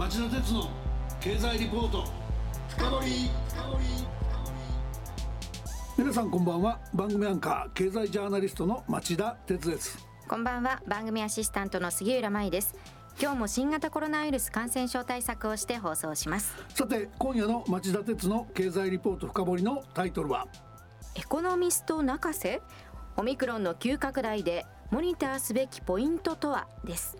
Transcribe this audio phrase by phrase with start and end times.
[0.00, 0.66] 町田鉄の
[1.20, 2.06] 経済リポート。
[2.70, 3.30] 深掘
[5.98, 6.80] 皆さんこんばんは。
[6.94, 9.98] 番組アンカー経済ジャーナリストの町田鉄です。
[10.26, 10.80] こんばんは。
[10.88, 12.74] 番組アシスタントの杉浦舞です。
[13.20, 16.54] 今日も新型コロナウイルス感染症対策をして放送します。
[16.70, 20.48] さて今夜の町田鉄の経済リポート深掘りのタイトルは？
[21.14, 22.62] エコノミスト泣かせ？
[23.18, 26.68] オミクロンの急拡大でモニターすべきポイントとは？
[26.84, 27.18] です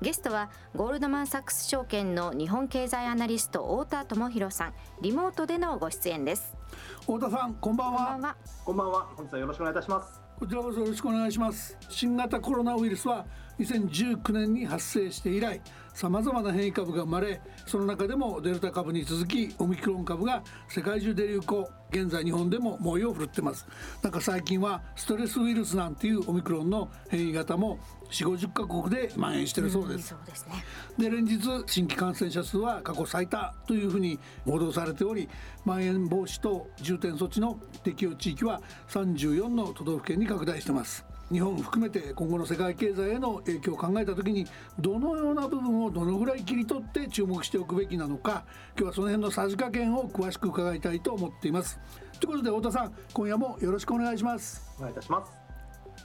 [0.00, 6.56] ゲストはゴールドマン・サックス証券の日本経済アナリスト太田智博さんリモートでのご出演です。
[7.00, 8.36] 太田さんこんばんは。
[8.64, 9.08] こんばんは。
[9.16, 10.20] 本日はよろしくお願いいたします。
[10.38, 11.76] こちらこそよろしくお願いします。
[11.88, 13.26] 新型コロナウイルスは
[13.58, 15.60] 2019年に発生して以来
[15.92, 23.66] さまざまな変異株が生まれその中でもデルタ株に続きオミクロン株が世界中で流行現在日本でも猛威を振るってます
[24.02, 27.78] なんか最近はストレスウイルスなんていうオミクロンの変異型も
[28.10, 30.08] 4 5 0カ国で蔓延しているそうです。
[30.08, 30.52] そうですね、
[30.98, 35.28] で連日新規感染者数は過去最多というふうに報道されており
[35.64, 41.04] まん延防止等重点措置の適用地域は34の都道府県に拡大してます。
[41.30, 44.46] 日本含めて今後の世界経済への影響を考えた時に
[44.78, 48.44] どのような部分をどのぐらい切り取って注目しておくべきなのか
[48.76, 51.78] 今日はその辺のさじ加減を詳しく伺いたいと思っています。
[52.20, 54.70] ということで太田さん今夜もよろしくお願いします。
[54.78, 55.32] お願いいたします。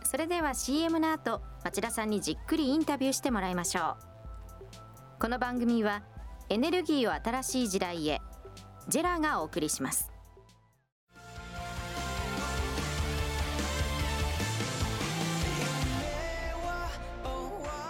[0.10, 4.14] それでは CM の後町田さんにじっくりインタビューしてもらいましょう。
[5.24, 6.04] この番組は
[6.50, 8.22] エネルギーを新しい時代へ
[8.90, 10.13] ジェラがお送りします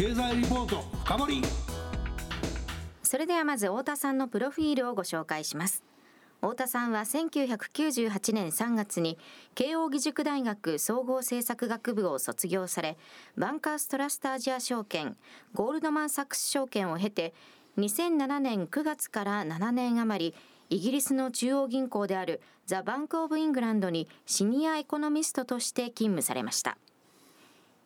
[0.00, 1.42] 経済リポート深掘
[3.02, 5.84] それではまず太田さんのプロフィールをご紹介します。
[6.40, 9.18] 太田さんは1998年3月に
[9.54, 12.96] 慶應義塾大学総合政策学部を卒業され
[13.36, 15.18] バンカーストラストアジア証券
[15.52, 17.34] ゴールドマン・サックス証券を経て
[17.76, 20.34] 2007年9月から7年余り
[20.70, 26.78] イギリスの中央銀行である The Bank of England にシニアエコノミストとして勤務されました。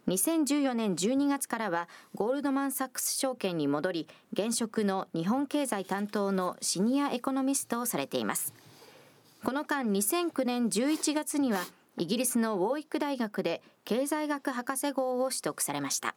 [0.09, 8.53] 2014年12月からはゴールドマン・サックス証券に戻り現職の日本経済担当のシニアエコノミストをされています。
[9.43, 11.65] この間2009年11月には
[11.97, 16.15] イギリスのウォーイック大学で経済学博士号を取得されました。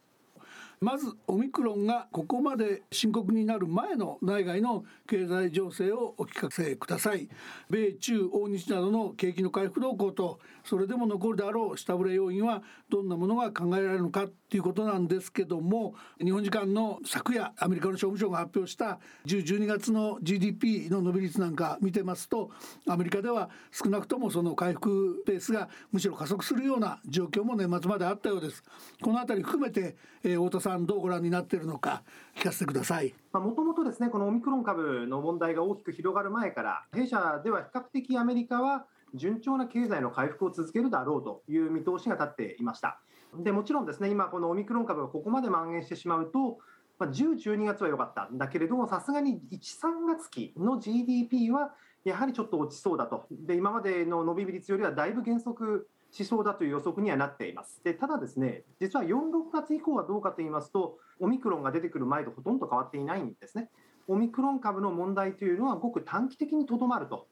[0.80, 7.28] まずオミクロンがここまで深刻になる前の内外の経済情勢をお聞かせください。
[7.68, 10.38] 米中欧日などの景気の回復動向と
[10.68, 22.50] それでも残るであろう下振れ要因はどんなものが考えられるのかっていうことなんですけども日本時間の昨夜アメリカの商務省が発表した10、12月の GDP の伸び率なんか見てますと
[22.86, 28.62] アメリカでは少なくともその回復ペースがむしろ加速するような状況も年末まであったようです
[29.00, 32.02] このあたり含めて、えー、太田さんどうご覧になっているのか
[32.36, 33.14] 聞かせてください。
[33.32, 43.00] もともとですねこのオミクロン株の問題が大きく広がる前から弊社では比較的アメリカは順調な経済の回復を続けるだろうという見通しが立っていました。
[43.36, 46.58] でもちろんですね今このオミクロン株がここまで蔓延してしまうと
[46.98, 51.72] まあ、10、12月は良かったんだけれども、さすがに1、3月期の GDP は
[52.04, 57.80] やはりちょっと落ちそうだと、で今までの伸び率よりはだいぶ減速しそうだという予測にはなっています。
[57.84, 63.70] でただですね、実は4、6月以降はどうかと言いますと、オミクロンが出てくる前とほとんど変わっていないんですね。
[64.08, 67.28] オミクロン株の問題というのは、ごく短期的にとどまると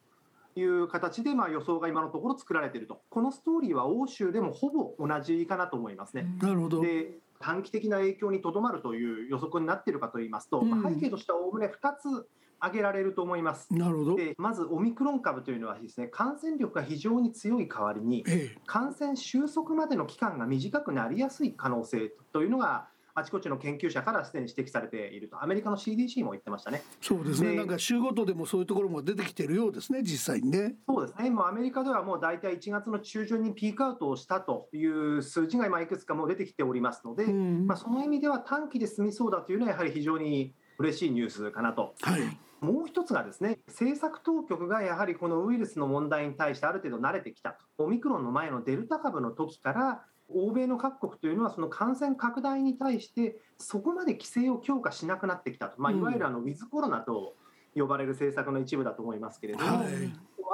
[0.61, 6.27] いう形で、まあ、予想が今のところ作られていると、このストーリーは欧州でもほぼ同じかなと思いますね。
[6.41, 6.81] なるほど。
[6.81, 12.27] で短期的な影響にとどまるという予測になっているかといいますと、うん、背景としてはおおむね2つ
[12.59, 13.73] 挙げられると思います。
[13.75, 14.17] なるほど。
[14.17, 22.89] でまずオミクロン株というのはですね感染力が非常に強い代わりに、ええ、感染収束までの期間が短くなりやすい可能性というのが
[23.19, 25.43] あちこちの研究者からすでに指摘されていると。
[25.43, 26.83] アメリカの CDC も言ってましたね。
[27.01, 27.57] そうですね。
[27.57, 30.75] なんか週ごとでもそういうところも出てきてるようですね実際にね。
[30.87, 31.31] そうですね。
[31.31, 41.95] もうアメリカではもう大体1月の中旬にピークアウトをしたという数字が今いくつかもう出てきておりますので、うん、まあ、その意味では短期で済みそうだというのはやはり非常に嬉しいニュースかなと。
[42.03, 42.21] はい。
[42.61, 47.65] もう一つがですね政策当局がやはりこのウイルスの問題に対してある程度慣れてきたと。
[47.79, 57.35] オミクロンの前のデルタ株の時から欧米の各国というのはその感染拡大に対してそこまで規制を強化しなくなってきたと、まあ、いわゆるあのウィズコロナと
[57.75, 59.87] 呼ばれる政策の一部だと思いますけれども、はい、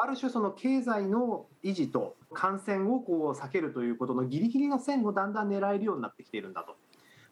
[0.03, 6.77] ある種その経済の維持と感染をこう避けるということのギリギリの線をだんだん狙えるようになってきているんだと。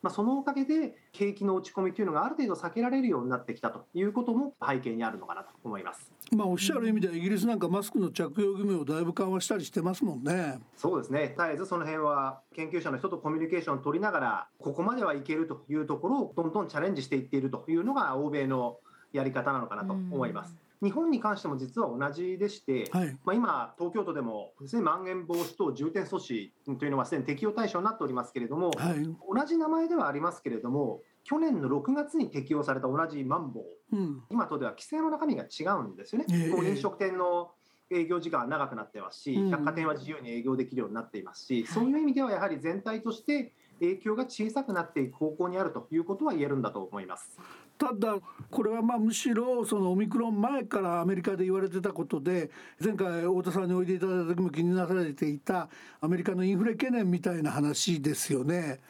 [0.02, 6.11] まあ、そのおかげで景気の落ち込みというのがある程度避けられるようになってきたということも背景にあるのかなと思います。
[6.32, 10.58] まあ、おっしゃる意味ではイギリスなんかマスクの着用義務をだいぶ緩和したりしてますもんね。
[10.76, 11.35] そうですね。
[11.37, 18.79] 絶えずその辺は研究者の人とコミュニケーションを取りながらここまではいけるというところをどんどんチャレンジしていっているというのが欧米の
[19.12, 20.55] やり方なのかなと思います。
[20.82, 33.61] 日本に関しても実は同じでして、はい、まあ、今、東京都でもです、ね、まん延防止等重点措置というのはすでに適用対象になっておりますけれども、はい、同じ名前ではありますけれども、去年の6月に適用された同じマンボ
[33.93, 36.27] ウ、うん、今とでは規制の中身が違うんですよね。
[36.31, 37.50] えー、飲食店の
[37.91, 47.38] 営業時間は長くなってますし、百貨店は自由に営業できるようになっていますし、そういう意味ではやはり全体として影響が小さくなっていく方向にあるということは言えるんだと思います。
[47.81, 48.19] ただ
[48.50, 55.71] これはまあむしろそのオミクロン前からアメリカで言われてたことで前回太田さんにおいでいただいた時も気になされていた
[56.03, 58.81] アメリカのインフレ懸念みたいな話ですよね。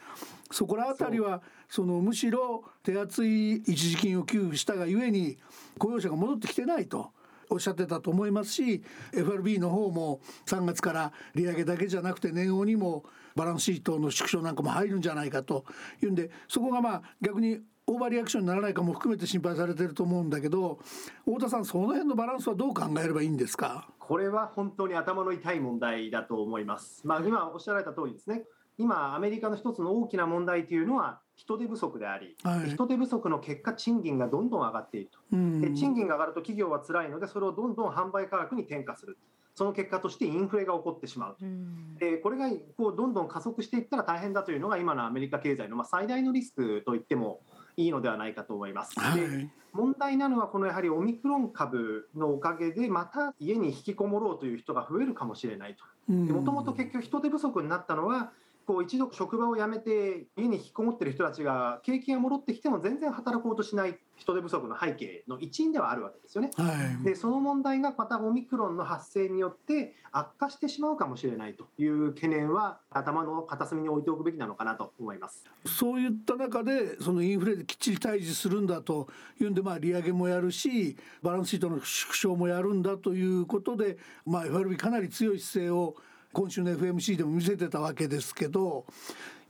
[0.50, 5.38] そこら辺りはそのむしろ手厚い一時金を給付したがゆえに
[5.78, 7.12] 雇用者が戻ってきてないと。
[7.52, 8.80] おっしゃってたと思いますし
[9.12, 13.04] FRB の方も3月から利上げだけじゃなくて年後にも
[13.34, 15.64] バランスシートの縮小なんかも入るんじゃないかと
[16.00, 17.58] いうんでそこがまあ逆に
[17.90, 20.78] オーバーリアクションにならないかも含めて心配されてると思うんだけど
[21.24, 23.88] 太田さんその辺のバランスはどう考えればいいんですか？
[23.98, 27.04] これは本当に頭の痛い問題だと思います。
[27.04, 28.44] まあ、今おっしゃられた通りですね。
[28.78, 39.18] 今アメリカの一つの大きな問題というのは人手不足であり、はい、人手不足の結果賃金がどんどん上がっていると、うん、で賃金が上がると企業は辛いのでそれをどんどん販売価格に転嫁する。
[39.54, 42.48] その結果としてインフレが起こってしまう、うん、でこれが
[42.78, 47.40] こうどんどん加速していったら大変だというのが今のアメリカ経済のまあ最大のリスクと言っても
[47.76, 48.98] いいのではないかと思います。
[48.98, 56.12] はい、で問題なのはこのやはりオミクロン株のおかげでまた家に引きこもろうという人が増えるかもしれないと。
[56.12, 58.32] もともと結局人手不足になったのは
[58.70, 66.50] こう一度職場を辞めて家に引きこもってる人たちが景気が戻ってきても全然働こうとしない人手不足の背景の一因ではあるわけですよね。
[66.54, 66.70] は
[67.00, 75.44] い、でその問題がまたオミクロンの発生によって悪化してしまうかもしれないという懸念は頭の片隅に置いておくべきなのかなと思います。
[75.66, 79.08] そういった中でそのインフレできっちり対峙するんだと
[79.40, 85.96] いうんでまあ利上げもやるしバランスシートの縮小もやるんだということでまあ FRB かなり強い姿勢を
[86.32, 88.84] 今週の FMC でも見せてたわけですけど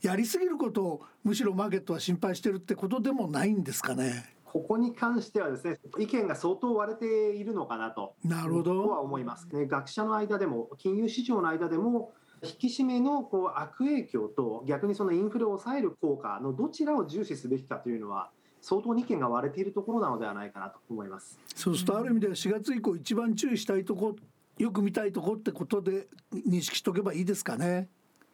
[0.02, 4.34] やりすぎることをむしろマーケットは心配してるってことでもないんですかね。
[4.44, 9.66] ここに関してはですね意見が相当割れているのかなとなるほどは思いますね。
[9.66, 12.12] 学者の間でも金融市場の間でも
[12.42, 18.30] 引き締めのこう悪影響と逆にそのインフレを抑える効果のどちらを重視すべきかというのは
[18.62, 21.38] 相当に意見が割れているところなのではないかなと思います。
[21.54, 24.16] そうするとある意味では4月以降一番注意したいとこ
[24.62, 27.88] よく見たいとこってことで認識しておけばいいですかね。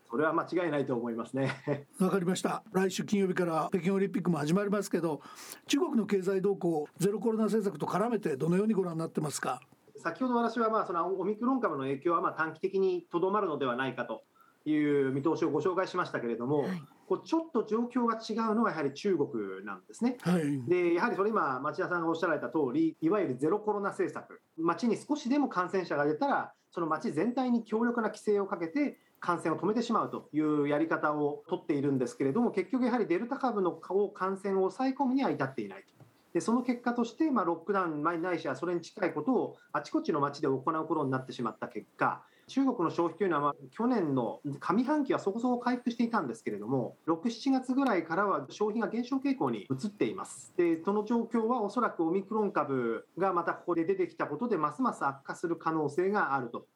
[0.09, 1.87] それは間違いないと思いますね。
[1.99, 2.63] わかりました。
[2.73, 5.21] 来週金曜日から北京オリンピックも始まりますけど、
[5.67, 9.61] 中国の経済動向、ゼロコロナ政策と絡めてどのようにご覧になってますか？
[9.99, 14.23] 先ほど私はまあそのオミクロン株の影響はまあ短期的にとどまるのではないかと
[14.71, 20.19] いう見通しをご紹介しましたけれども、はい、こうちょっと状況が違うのはやはり中国なんですね。
[20.23, 35.97] はい、でやはりそれ今町田さんがおっしゃられた通りいわゆるゼロコロナ政策町に少しでも感染者が出たらその町全体に強力な規制をかけて感染を止めてしまうというやり方をとっているんですけれども結局やはりデルタ株の感染を抑え込むには至っていないと。
[36.35, 50.53] でその結果として、まあ、ロックダウンないしはそれに近いことをあちこちの町で行うことになってしまった結果中国の消費というのは、まあ、去年の上半期はそこそこ回復していたんですけれども、6、7月ぐらいからは消費が減少傾向に移っています。
[50.57, 56.67] で、その状況はおそらくオミクロン株がまたここで出てきたことで、ますます悪化する可能性があると。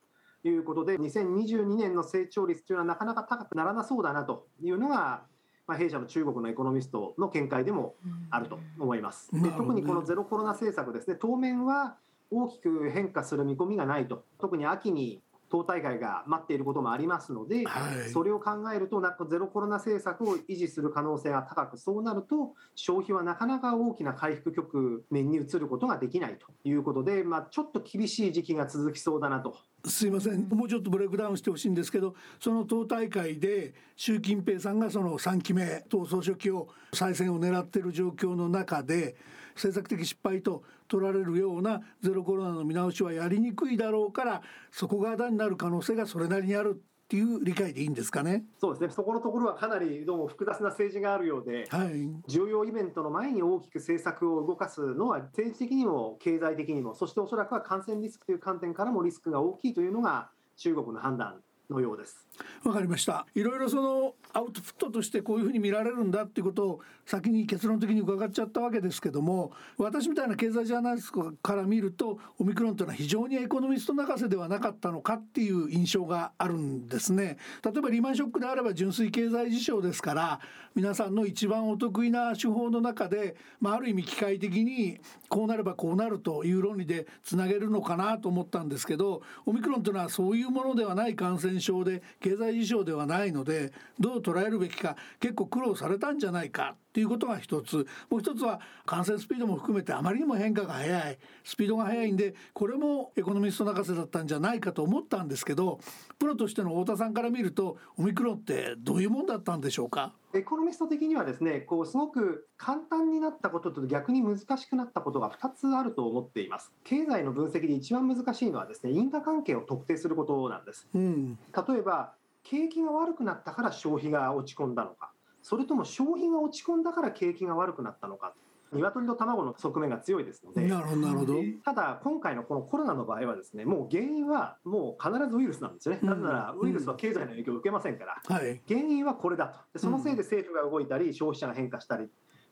[0.42, 5.22] いうことで、2022年の成長率というのはなかなか高くならなそうだなというのが、
[5.66, 7.94] まあ、弊社の中国のエコノミストの見解でも
[8.30, 9.30] あると思います。
[9.32, 11.96] で特にこのゼロコロナ政策ですね、当面は
[12.30, 29.56] 大きく変化する見込みがないと、特に秋に党大会が待っていることもありますので、はい、それを考えると、なんかゼロコロナ政策を維持する可能性が高く、そうなると、消費はなかなか大きな回復局面に移ることができないということで、まあ、ちょっと厳しい時期が続きそうだなと。
[29.86, 39.16] すいませんもうちょっとブレイクダウンしてほしいんですけどその党大会で習近平さんがその3期目党総書記を再選を狙っている状況の中で
[39.54, 48.44] 政策的失敗と取られるようなゼロコロナの見直しはやりにくいだろうからそこがあになる可能性がそれなりにあるっていう理解でいいんですかね。
[48.60, 48.90] そうですね。
[48.90, 61.40] そこのところはかなりどうも複雑な政治があるようで、はい、重要イベントの前に大きく政策を動かすのは政治的にも経済的にも、そしておそらくは感染リスクという観点からもリスクが大きいというのが中国の判断
[61.70, 62.26] のようです。
[62.64, 63.26] わかりました。
[63.34, 77.36] いろいろそのアウトプットとしてこういうふうに見られるんだっていうことを先に結論的に伺っちゃったわけですけども、私みたいな経済ジャーナリストから見るとオミクロンというのは非常にエコノミスト泣かせではなかったのかっていう印象があるんですね。
[77.64, 80.40] 例えばリーマンショックであれば純粋経済事象ですから、
[80.74, 97.86] 皆さんの一番お得意な手法の中で、まあ、ある意味機械的にこうなればこうなるという論理でつなげるのかなと思ったんですけどオミクロンというのはそういうものではない感染象で経済事象ではないのでどう捉えるべきか結構苦労されたんじゃないかっていうことが一つ。
[98.10, 101.18] もう一つは感染スピードも含めてあまりにも変化が早い。
[101.44, 105.80] スピードが速いんでこれもエコノミスト泣かせだったんじゃないかと思ったんですけど
[106.18, 110.12] プロとしての太田さんから見るとオミクロンってどういうもんだったんでしょうか？
[110.32, 116.72] エコノミスト的にはですねこうすごく簡単になったことと逆に難しくなったことが2つあると思っています。
[116.84, 128.32] 経済の分析で一番難しいのはですね因果関係を特定することなんです、うん、例えば景気が悪くなったから消費が落ち込んだのかそれとも消費が落ち込んだから景気が悪くなったのか
[128.72, 131.34] 鶏と卵の側面が強いですのでなるほどなるほど。
[131.64, 139.58] ただ今回のこのコロナの場合はですねもう原因はもう必ずウイルスなんですよね、なぜならウイルスは経済の影響を受けませんから、はい、原因はこれだと。
[139.72, 142.08] でそのせいで政府が動いたり消費者が変化したり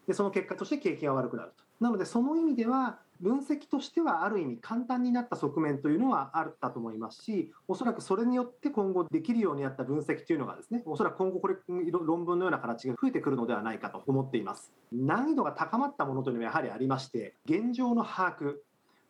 [0.06, 1.64] でその結果として景気が悪くなると。
[1.80, 14.72] なのでその意味では分析としてはある意味簡単になった側面というのはあったと思いますしおそらくそれによって今後できるようになった分析というのがですねおそらく今後これ論文のような形が増えてくるのではないかと思っています。
[14.92, 18.56] 難易度が高まったものというのはやはりありまして現状の把握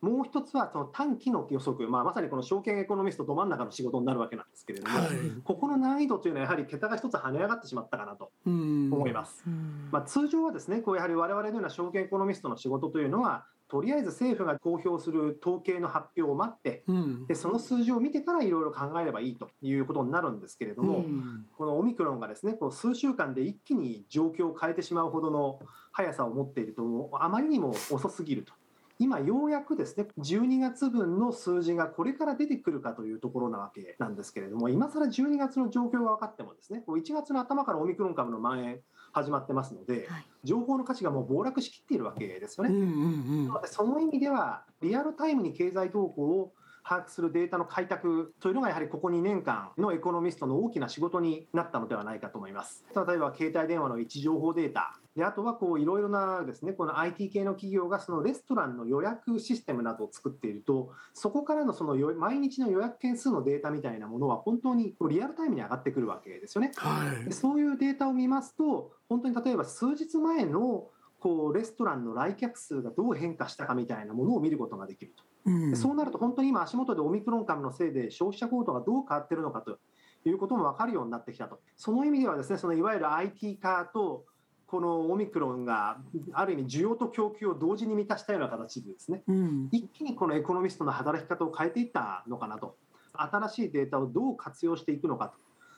[0.01, 5.07] もう一つはその短期の予測、まあ、まさにこの証券エコノミストど真ん中の仕事になるわけなんですけれども、はい、
[5.43, 9.43] ここの難易度というのはやはり桁が一つ跳ね上がってしまったかなと思います。
[9.91, 25.59] まあ、通常はですねこうやはり我々のような証券エコノミストの仕事というのはとりあえず政府が公表する統計の発表を待って、うん、でその数字を見てからいろいろ考えればいいということになるんですけれども、うん、このオミクロンがですねこう数週間で一気に状況を変えてしまうほどの
[25.91, 28.53] 速さを持っているとあまりにも遅すぎると。
[28.99, 42.69] 今ようやくですね12月分の数字がこれから出てくるかというところなわけなんですけれども今更12月の状況が分かってもですね1月の頭からオミクロン株の蔓延始まってますので、はい、情報の価値がもう暴落しきっているわけですよね。
[42.69, 46.53] うんうんうん、その意味ではリアルタイムに経済動向を
[46.83, 52.83] 把握するデータの開拓というのがやはりここ2年間のエコノミストの大きな仕事になったのではないかと思います。
[52.95, 66.71] 例えば携帯電話の位置情報データであとはこういろいろなですねこの IT 系の企業がそのレストランの予約システムなどを作っているとそこからのその毎日の予約件数のデータみたいなものは本当にリアルタイムに上がってくるわけですよね。
[66.77, 70.87] はい、そういうデータを見ますと本当に例えば数日前の
[71.19, 75.23] こうレストランの来客数がどう変化したかみたいなものを見ることができると。
[75.45, 79.77] うん、そうなると本当に今足元でオミクロン株のせいで消費者行動がどう変わってるのかと
[80.25, 84.25] いうことも分かるようになってきたとその意味ではですねそのいわゆる IT 化と
[84.69, 85.97] このオミクロンが
[86.33, 92.77] ある意味需要と供給を同時に満たしたような形でですね、うん、一気にこのエコノミストの働き方を変えていったのかなと。
[93.13, 95.33] 新しいデータをどう活用していくのかと。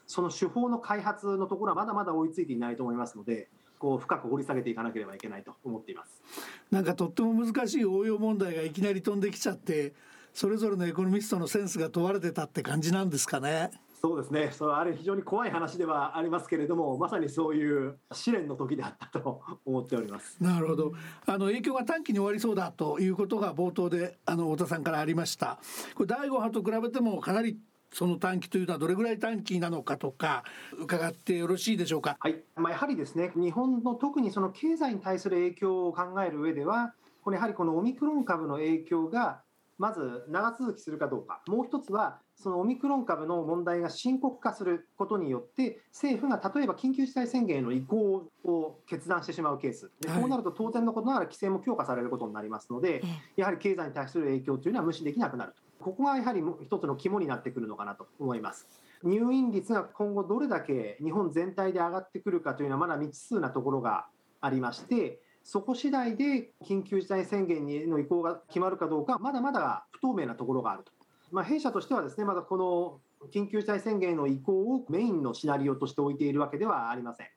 [0.07, 3.48] その手法の開発のところはまだまだ追いついていないと思いますので
[3.79, 6.21] こう深く掘り下げていかなければいけないと思っています。
[6.69, 9.93] なんかとっても難しい応用問題がいきなり飛んできちゃって
[10.33, 13.71] それぞれのエコノミストのセンスが問われてたって感じなんですかね。
[14.01, 20.41] そうですね、それあれ非常に怖い話ではありますけれども、まさにそういう試練の時であったと思っております。
[20.41, 20.93] なるほど。
[21.27, 25.60] あの影響が短期に終わりそうだということが冒頭であの太田さんからありました。
[25.93, 27.60] これ第5波と比べてもかなり
[27.93, 30.46] その短期というのはどれぐらい短期なのかとか
[30.79, 32.17] 伺ってよろしいでしょうか？
[32.20, 39.41] はい、まあ、やはりですね日本の特にその経済に対する影響を考える上ではこれやはりこのオミクロン株の影響が
[39.77, 53.03] まず長続きするかどうかもう一つはそのオミクロン株の問題が深刻化することによって政府が例えば緊急事態宣言への移行を決断してしまうケースで、こうなると当然のことながら規制も強化されることになりますので
[53.36, 55.62] やはり経済に対する影響というのは無視できなくなると。
[55.83, 58.67] ここがやはり一つの肝になってくるのかなと思います。
[59.03, 64.05] 入院率が今後どれだけ日本全体で上がってくるかというのはまだ未知数なところが
[64.41, 70.91] ありまして、そこ次第で緊急事態宣言の移行が決まるかどうか、まだまだ不透明なところがあると。
[71.31, 77.27] まあ、弊社としてはですね、まだこの緊急事態宣言の移行をメインのシナリオとして置いているわけではありません。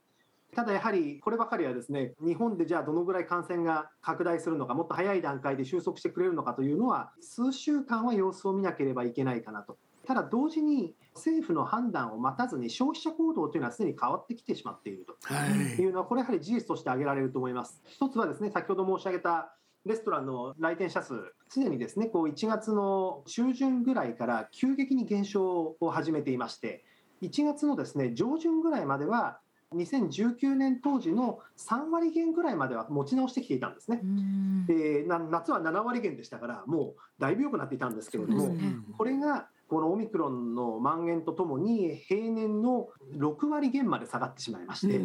[0.55, 17.81] ただやはりこればかりはですね日本でじゃあどのぐらい感染が拡大するのかもっと早い段階で収束してくれるのかというのは数週間は様子を見なければいけないかなとただ同時に政府の判断を待たずに消費者行動というのはすでに変わってきてしまっているというのは、これやはり事実として挙げられると思います。
[17.87, 19.55] 一つはですね、先ほど申し上げた
[19.87, 21.15] レストランの来店者数、
[21.49, 26.85] すでにですね、こう1月の中旬ぐらいから急激に減少を始めていまして、
[27.23, 29.41] 1月のですね、上旬ぐらいまでは、
[29.75, 34.01] 2019年当時の3割減ぐらいまでは持ち直してきていたんですね。
[34.69, 45.01] で夏は7割減でしたから、もうだいぶ良くなっていたんですけれども、ね、これがこのオミクロンの蔓延とともに平年の6割減まで下がってしまいまして、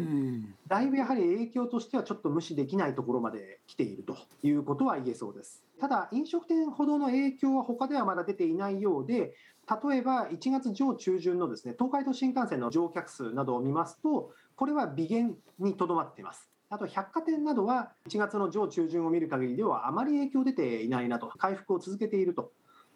[0.68, 5.64] だいぶやはり影響としてはちょっと無視できないところまで来ているということは言えそうです。
[5.80, 9.34] ただ、飲食店ほどの影響は他ではまだ出ていないようで、
[9.82, 16.48] 例えば1月上中旬のですね東海道新幹線の乗客数などを見ますと、これは微減にとどまっています。
[16.68, 22.52] あと百貨店などは1月の上中旬を見る限りではあまり影響出ていないなと、回復を続けていると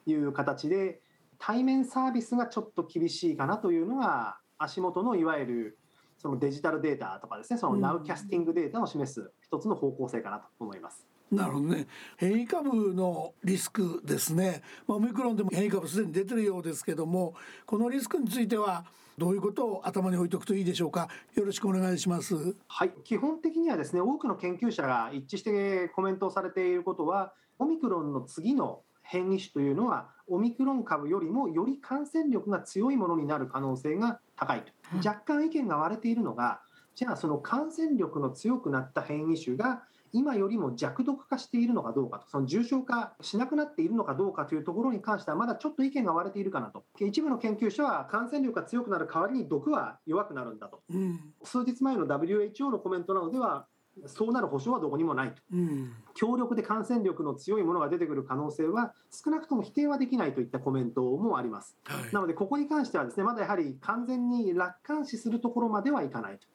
[0.06, 1.00] いう形で、
[1.46, 5.78] 対面サービスがちょっと厳しいかなというのが足元のいわゆる
[6.16, 11.06] そのデジタルデータとかですねそのナウキャスティングデータを示す一つの方向性かなと思います。
[11.30, 11.86] なるほどね。
[12.16, 17.34] 変異株のリスクですね、まあ、オミクロンでも変異株すでに出てるようですけども
[17.66, 18.86] このリスクについては
[19.18, 21.08] どういうことを頭に置いておくといいでしょうか？
[21.34, 22.56] よろしくお願いします。
[22.68, 22.92] はい。
[23.04, 36.61] 基本的にはですね多くの研究者が一致してコメントをされていることはオミクロンの次の変異種というのはオミクロン株よりもより感染力が強いものになる可能性が高いと、若干意見が割れているのが
[36.94, 39.82] じゃあその感染力の強くなった変異種が
[40.14, 53.66] 今よりも弱毒化しているのかどうかと、その重症化しなくなっているのかどうかというところに関しては、まだちょっと意見が割れているかなと、一部の研究者は感染力が強くなる代わりに毒は弱くなるんだと、うん、数日前の WHO のコメントなどでは、
[54.07, 66.46] そうなる保証はどこにもないと、うん、強力で感染力の強いものが出てくる可能性は少なくとも否定はできないといったコメントもあります、はい、なのでここに関してはですねまだやはり完全に楽観視するところまではいかないと。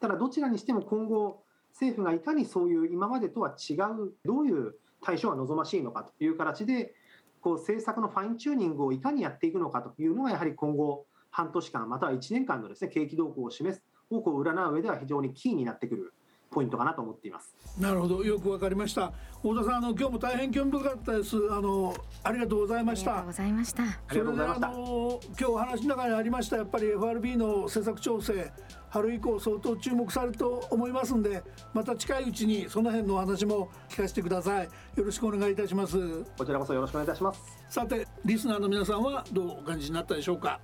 [0.00, 6.94] ただどちらにしても今後政府がいかにそういう今までとは違うどういう対処が望ましいのかという形で
[7.40, 16.14] こう政策のファインチューニングをいかにやっていくのかというのがやはり今後半年間または1年間のですね景気動向を示す方向を占う上では非常にキーになってくる
[16.50, 17.54] ポイントかなと思っています。
[17.78, 18.24] なるほど。
[18.24, 19.12] よくわかりました。
[19.36, 21.36] 太田さんあの今日も大変興味深かったです。
[21.50, 23.18] あのありがとうございました。
[23.18, 23.82] ありがとうございました。
[24.08, 28.50] それであの今日お話の中にありましたやっぱり FRB の政策調整
[28.90, 31.42] 春以降相当注目されると思いますんで
[31.74, 34.68] また近いうちにその辺のお話も聞かせてください。
[34.96, 36.24] よろしくお願いいたします。
[36.36, 37.40] こちらこそよろしくお願いいたします。
[37.68, 40.60] さてリスナーの皆さんはどうお感じになったでしょうか？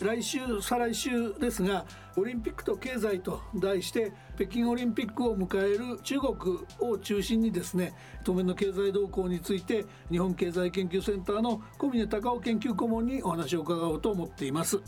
[0.00, 1.84] 来週再来週ですが
[2.16, 14.78] オリンピックと経済と題して北京オリンピックを迎える中国を中心にですね当面の経済動向について日本経済研究センターの小峰隆夫研究顧問にお話を伺おうと思っています。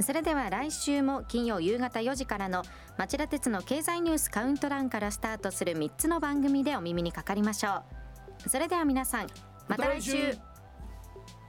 [0.00, 2.62] それでは来週も金曜夕方4時からの
[2.96, 7.82] 町田鉄の経済ニュースカウントダウンからスタートする3つの番組でお耳にかかりましょ
[8.46, 8.48] う。
[8.48, 9.26] それでは皆さん
[9.68, 10.49] また来週。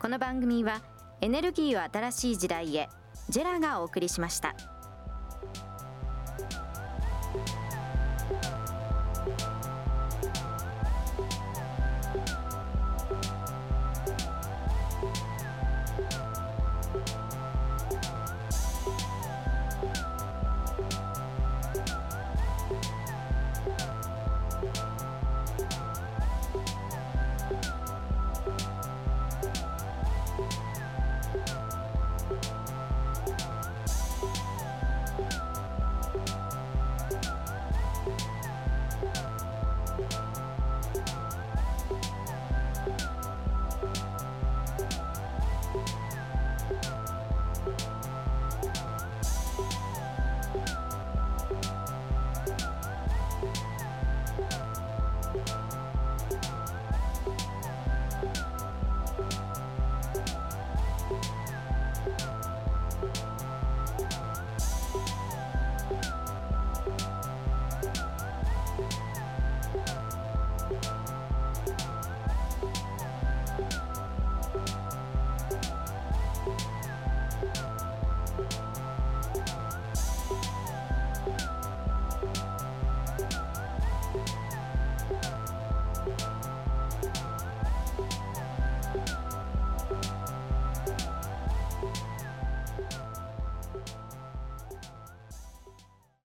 [0.01, 0.81] この番組は
[1.21, 2.89] エネルギーを新しい時代へ
[3.29, 4.55] ジェラがお送りしました。